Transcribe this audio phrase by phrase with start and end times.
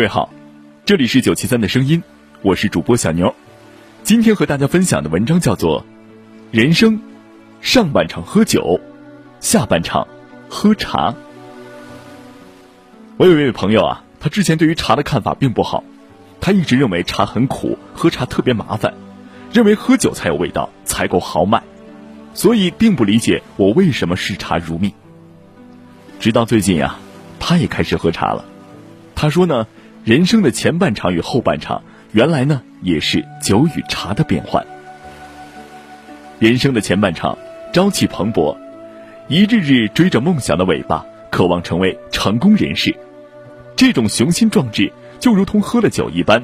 [0.00, 0.30] 各位好，
[0.86, 2.02] 这里是九七三的声音，
[2.40, 3.34] 我是主播小牛。
[4.02, 5.82] 今天和大家分享的文章叫做
[6.50, 6.94] 《人生》，
[7.60, 8.80] 上半场喝酒，
[9.40, 10.08] 下半场
[10.48, 11.14] 喝茶。
[13.18, 15.84] 我有一位朋友啊，他之前对于茶的看法并不好，
[16.40, 18.94] 他一直认为茶很苦，喝茶特别麻烦，
[19.52, 21.62] 认为喝酒才有味道，才够豪迈，
[22.32, 24.94] 所以并不理解我为什么视茶如命。
[26.18, 26.96] 直到最近呀，
[27.38, 28.46] 他也开始喝茶了。
[29.14, 29.66] 他说呢。
[30.02, 34.64] 人生的前半场与后半场，原来呢也是酒与茶的变换。
[36.38, 37.36] 人生的前半场，
[37.74, 38.56] 朝气蓬勃，
[39.28, 42.96] 一日日追着梦想的尾巴，渴望成为成功人士。
[43.76, 46.42] 这种雄心壮志，就如同喝了酒一般，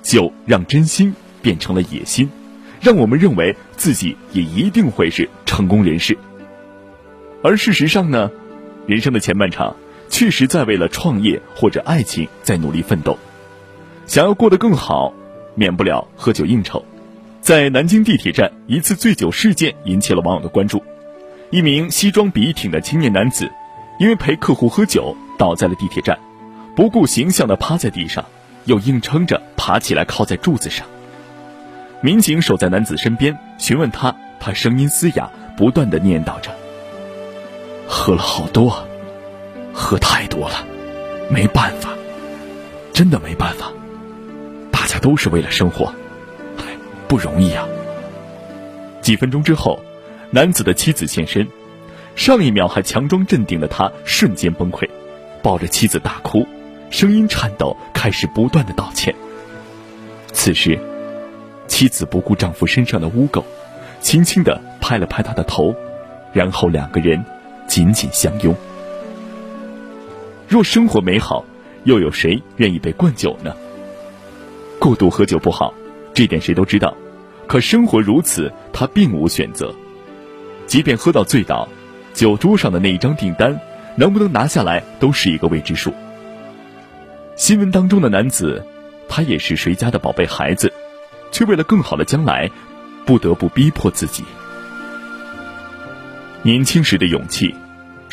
[0.00, 2.30] 酒让真心变成了野心，
[2.80, 6.16] 让我们认为自己也一定会是成功人士。
[7.42, 8.30] 而事实上呢，
[8.86, 9.74] 人生的前半场。
[10.14, 13.18] 确实在为了创业或者爱情在努力奋斗，
[14.06, 15.12] 想要过得更好，
[15.56, 16.84] 免不了喝酒应酬。
[17.40, 20.80] 在南京地铁站，一次醉酒事件引起了网友的关注。
[21.50, 23.50] 一名西装笔挺的青年男子，
[23.98, 26.16] 因为陪客户喝酒，倒在了地铁站，
[26.76, 28.24] 不顾形象的趴在地上，
[28.66, 30.86] 又硬撑着爬起来靠在柱子上。
[32.02, 36.52] 民警守在男子身边询问他，他声音嘶哑，不断的念叨着
[37.88, 38.84] ：“喝了好多。”啊
[39.74, 40.64] 喝太多了，
[41.28, 41.90] 没办法，
[42.92, 43.72] 真的没办法。
[44.70, 45.92] 大家都是为了生活，
[47.08, 47.66] 不容易啊。
[49.02, 49.80] 几分钟之后，
[50.30, 51.46] 男子的妻子现身，
[52.14, 54.88] 上一秒还强装镇定的他瞬间崩溃，
[55.42, 56.46] 抱着妻子大哭，
[56.90, 59.14] 声音颤抖，开始不断的道歉。
[60.32, 60.78] 此时，
[61.66, 63.42] 妻子不顾丈夫身上的污垢，
[64.00, 65.74] 轻轻的拍了拍他的头，
[66.32, 67.24] 然后两个人
[67.66, 68.54] 紧紧相拥。
[70.54, 71.44] 若生活美好，
[71.82, 73.52] 又有谁愿意被灌酒呢？
[74.78, 75.74] 过度喝酒不好，
[76.14, 76.96] 这点谁都知道。
[77.48, 79.74] 可生活如此，他并无选择。
[80.68, 81.68] 即便喝到醉倒，
[82.12, 83.60] 酒桌上的那一张订单
[83.96, 85.92] 能不能拿下来，都是一个未知数。
[87.34, 88.64] 新闻当中的男子，
[89.08, 90.72] 他也是谁家的宝贝孩子，
[91.32, 92.48] 却为了更好的将来，
[93.04, 94.22] 不得不逼迫自己。
[96.42, 97.52] 年轻时的勇气。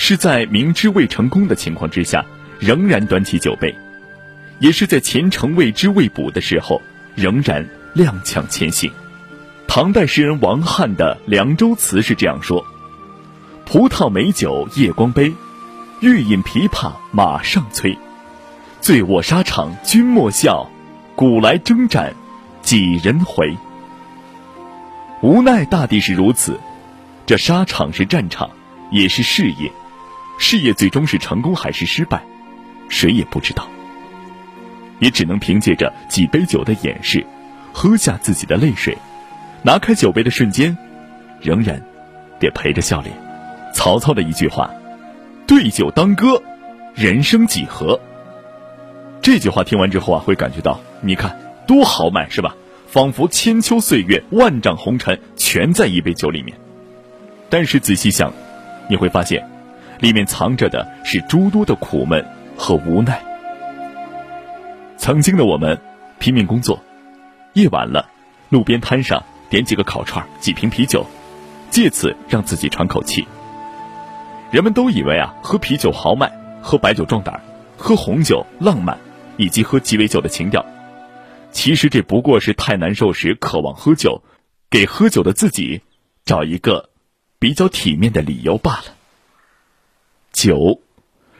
[0.04, 2.26] 是在明知未成功的情况之下，
[2.60, 3.72] 仍然端起酒杯；
[4.58, 6.82] 也是在前程未知未卜的时候，
[7.14, 7.64] 仍然
[7.94, 8.92] 踉跄前行。
[9.68, 12.66] 唐代诗人王翰的《凉州词》是这样说
[13.64, 15.32] ：“葡萄美酒夜光杯，
[16.00, 17.96] 欲饮琵琶马上催。
[18.82, 20.68] 醉卧沙场君莫笑，
[21.16, 22.12] 古来征战
[22.64, 23.56] 几人回。”
[25.22, 26.60] 无奈大抵是如此，
[27.28, 28.50] 这沙场是战场，
[28.90, 29.72] 也是事业。
[30.42, 32.20] 事业最终是成功还是失败，
[32.90, 33.70] 谁也不知道。
[34.98, 37.24] 也只能凭借着几杯酒的掩饰，
[37.72, 38.98] 喝下自己的泪水。
[39.62, 40.76] 拿开酒杯的瞬间，
[41.42, 41.80] 仍然
[42.40, 43.16] 得陪着笑脸。
[43.72, 44.72] 曹操的一句话
[45.46, 46.42] ：“对酒当歌，
[46.96, 48.00] 人生几何？”
[49.22, 52.56] 这句话听完之后啊，会感觉到，你看多豪迈是吧？
[52.88, 56.58] 仿佛千秋岁月、万丈红尘全在一杯酒里面。
[57.48, 58.34] 但是仔细想，
[58.90, 59.51] 你会发现。
[60.02, 62.26] 里面藏着的是诸多的苦闷
[62.58, 63.24] 和无奈。
[64.98, 65.80] 曾经的我们
[66.20, 66.84] 拼命工作，
[67.54, 68.10] 夜晚了，
[68.50, 71.06] 路边摊上点几个烤串、几瓶啤酒，
[71.70, 73.26] 借此让自己喘口气。
[74.52, 76.32] 人们都以为啊，喝啤酒豪迈，
[76.62, 77.40] 喝白酒壮胆，
[77.78, 78.98] 喝红酒浪漫，
[79.38, 80.66] 以及喝鸡尾酒的情调。
[81.52, 84.24] 其实这不过是太难受时渴望喝酒，
[84.70, 85.82] 给喝酒的自己
[86.26, 86.90] 找一个
[87.40, 88.84] 比较体面的理由罢了。
[90.34, 90.82] 酒，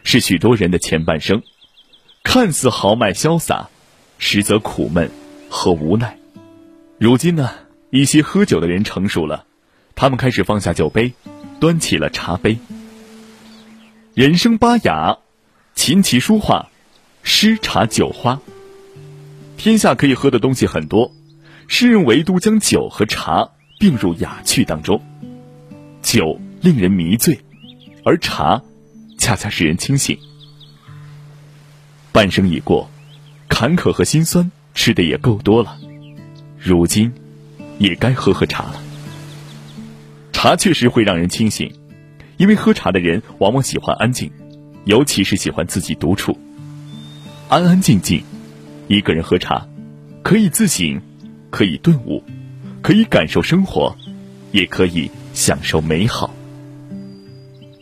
[0.04, 1.42] 是许多人的前半生，
[2.24, 3.70] 看似豪迈潇洒，
[4.18, 5.10] 实则苦闷
[5.50, 6.18] 和无奈。
[6.98, 7.52] 如今呢，
[7.90, 9.46] 一些喝酒的人成熟了，
[9.96, 11.14] 他们开始放下酒杯，
[11.60, 12.58] 端起了茶杯。
[14.14, 15.18] 人生八雅，
[15.74, 16.70] 琴棋书画，
[17.24, 18.40] 诗茶酒花。
[19.58, 21.12] 天下可以喝的东西很多，
[21.68, 23.50] 诗人唯独将酒和茶
[23.80, 25.02] 并入雅趣当中。
[26.02, 27.40] 酒令人迷醉，
[28.04, 28.62] 而茶
[29.22, 30.18] 恰恰使人清醒。
[32.12, 32.90] 半生已过，
[33.48, 35.78] 坎坷和心酸吃的也够多了，
[36.58, 37.14] 如今
[37.78, 38.82] 也该喝喝茶了。
[40.34, 41.72] 茶确实会让人清醒，
[42.38, 44.32] 因为喝茶的人往往喜欢安静，
[44.86, 46.36] 尤其是喜欢自己独处，
[47.48, 48.24] 安安静静。
[48.88, 49.68] 一个人喝茶，
[50.24, 51.00] 可以自省，
[51.52, 52.24] 可以顿悟，
[52.82, 53.96] 可以感受生活，
[54.52, 56.34] 也可以享受美好。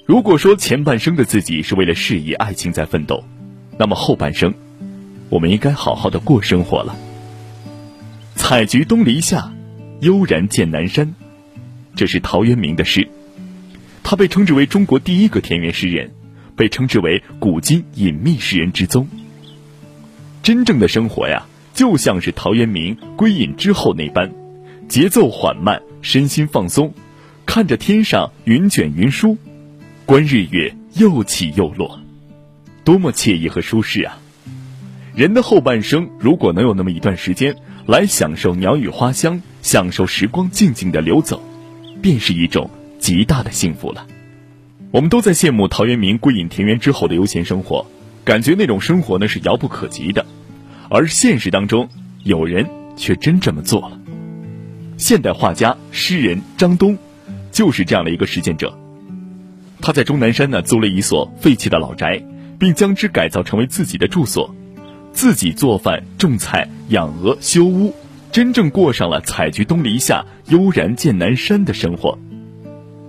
[0.10, 3.24] 如果说前半生的自己是为了事业、爱情在奋斗，
[3.78, 4.52] 那么后半生，
[5.30, 6.98] 我们应该好好的过生活了。
[8.34, 9.54] 采菊东篱下，
[10.00, 11.14] 悠然见南山，
[11.96, 13.08] 这是陶渊明的诗。
[14.02, 16.10] 他被称之为中国第一个田园诗人，
[16.56, 19.08] 被称之为古今隐秘诗人之宗。
[20.42, 21.46] 真正的生活呀，
[21.76, 24.32] 就像是陶渊明归隐之后那般，
[24.88, 26.96] 节奏缓慢，身心放松，
[27.46, 29.38] 看着天上云卷云舒，
[30.10, 32.00] 观日月又起又落，
[32.84, 34.18] 多么惬意和舒适啊！
[35.14, 41.40] 人的后半生，如果能有那么一段时间来享受鸟语花香，享受时光静静的流走，
[42.02, 44.08] 便是一种极大的幸福了。
[44.90, 47.86] 我们都在羡慕陶渊明归隐田园之后的悠闲生活。
[48.26, 50.26] 感觉那种生活呢是遥不可及的，
[50.90, 51.88] 而现实当中，
[52.24, 52.68] 有人
[52.98, 54.00] 却真这么做了。
[54.98, 56.98] 现代画家、诗人张东，
[57.52, 58.76] 就是这样的一个实践者。
[59.82, 62.24] 他在终南山呢租了一所废弃的老宅，
[62.60, 64.54] 并将之改造成为自己的住所，
[65.14, 67.96] 自己做饭、种菜、养鹅、修屋，
[68.32, 72.18] 真正过上了“采菊东篱下，悠然见南山”的生活。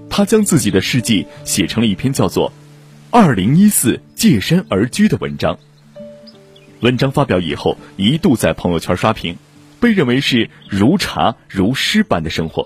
[0.09, 2.53] 他将自己的事迹写成了一篇叫做。
[3.13, 5.59] 二零一四借山而居的文章，
[6.79, 9.37] 文章发表以后一度在朋友圈刷屏，
[9.81, 12.65] 被认为是如茶如诗般的生活。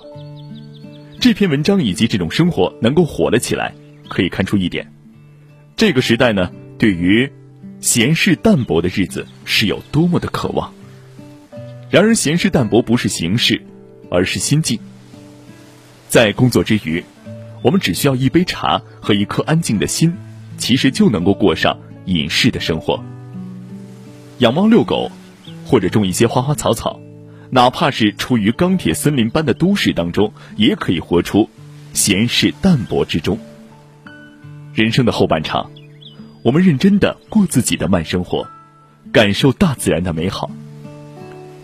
[1.18, 3.72] 这篇文章以及这种生活能够火了起来，
[4.08, 4.92] 可以看出一点：
[5.76, 7.30] 这个时代呢，对于
[7.80, 10.72] 闲适淡泊的日子是有多么的渴望。
[11.90, 13.62] 然而，闲适淡泊不是形式，
[14.10, 14.78] 而是心境。
[16.08, 17.04] 在工作之余，
[17.62, 20.12] 我们只需要一杯茶和一颗安静的心。
[20.56, 23.04] 其实就能够过上隐士的生活，
[24.38, 25.10] 养猫遛狗，
[25.66, 27.00] 或者种一些花花草草，
[27.50, 31.50] 哪怕是处于钢铁森林般的都市当中，也可以活出
[31.92, 33.36] 闲适淡泊之中。
[34.74, 35.70] 人生的后半场，
[36.42, 38.46] 我们认真的过自己的慢生活，
[39.12, 40.50] 感受大自然的美好。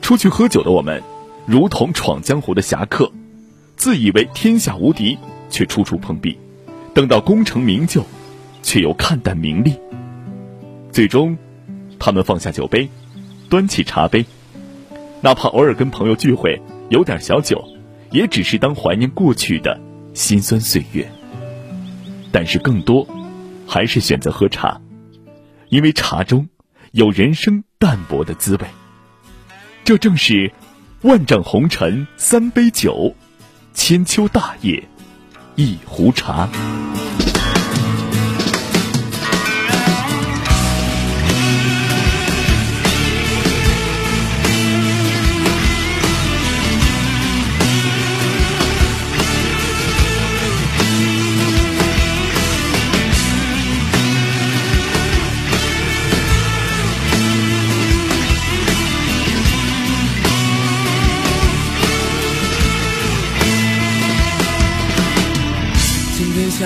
[0.01, 1.03] 出去喝酒的我们，
[1.47, 3.13] 如同闯江湖的侠客，
[3.77, 5.19] 自以为天下无敌，
[5.49, 6.39] 却处处碰壁。
[6.95, 8.05] 等到功成名就。
[8.63, 9.75] 却又看淡名利，
[10.93, 11.39] 最终，
[11.99, 12.91] 他们放下酒杯，
[13.49, 14.27] 端起茶杯，
[15.23, 16.61] 哪怕偶尔跟朋友聚会
[16.91, 17.65] 有点小酒，
[18.11, 19.81] 也只是当怀念过去的
[20.13, 21.11] 辛酸岁月。
[22.33, 23.07] 但是更多，
[23.67, 24.81] 还是选择喝茶，
[25.69, 26.49] 因为茶中
[26.93, 28.67] 有人生淡泊的滋味。
[29.85, 30.53] 这正是
[31.03, 33.15] 万丈红尘三杯酒，
[33.75, 34.83] 千秋大业
[35.57, 36.49] 一壶茶。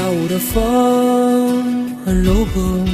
[0.05, 2.85] 下午的风很柔和，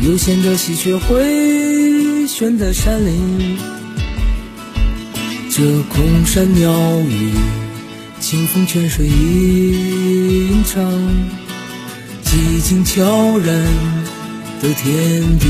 [0.00, 3.58] 悠闲的喜鹊回旋在山林，
[5.50, 7.34] 这空山鸟语，
[8.18, 10.82] 清风泉水吟唱，
[12.24, 13.46] 寂静悄然
[14.62, 15.48] 的天地，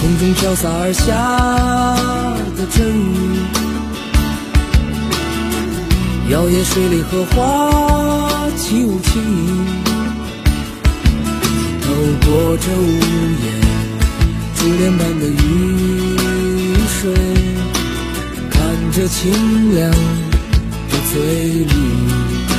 [0.00, 1.04] 空中飘洒而下
[2.56, 3.55] 的阵雨。
[6.28, 9.64] 摇曳水里荷花起舞轻盈，
[11.80, 11.86] 透
[12.26, 12.86] 过这屋
[13.44, 13.46] 檐，
[14.56, 15.34] 珠帘般的雨
[17.00, 17.14] 水，
[18.50, 21.14] 看着清凉的翠
[21.64, 22.55] 绿。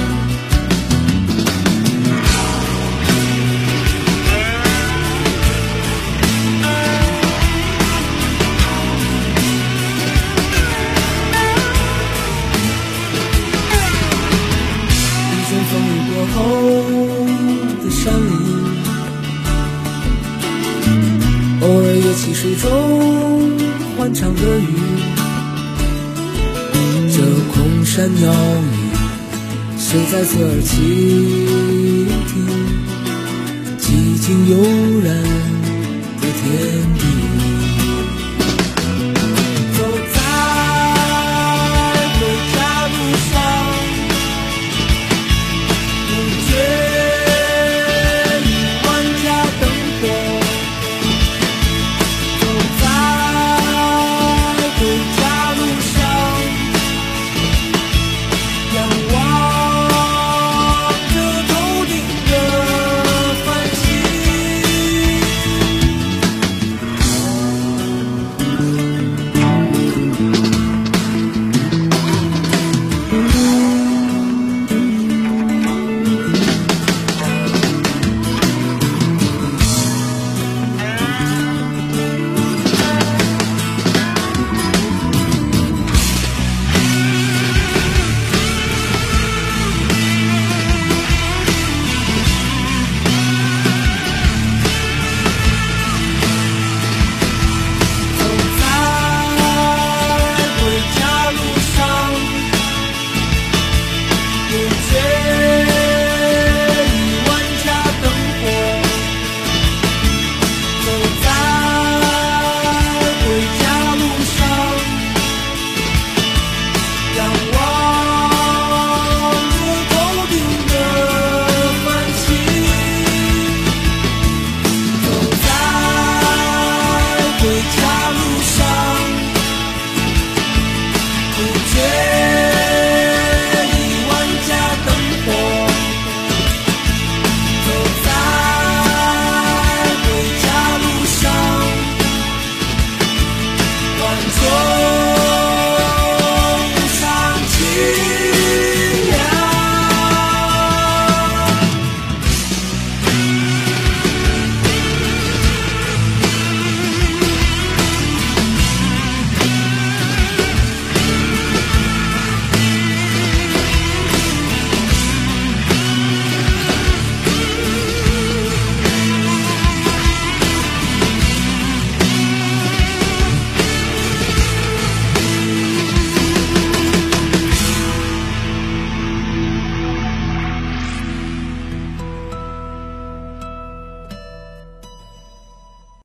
[22.17, 22.69] 溪水中
[23.95, 24.73] 欢唱的鱼，
[27.13, 27.21] 这
[27.53, 28.33] 空山鸟
[28.73, 28.75] 语，
[29.77, 30.73] 谁在侧耳倾
[32.27, 32.33] 听？
[33.77, 34.57] 寂静悠
[35.03, 35.13] 然
[36.19, 36.86] 的天。